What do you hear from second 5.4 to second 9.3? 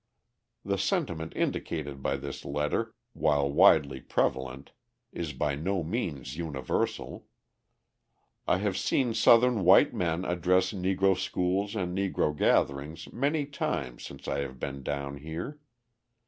no means universal. I have seen